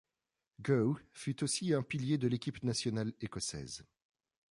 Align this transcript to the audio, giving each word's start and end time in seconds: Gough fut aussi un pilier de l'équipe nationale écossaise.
Gough 0.61 0.97
fut 1.11 1.43
aussi 1.43 1.75
un 1.75 1.83
pilier 1.83 2.17
de 2.17 2.27
l'équipe 2.27 2.63
nationale 2.63 3.13
écossaise. 3.21 3.85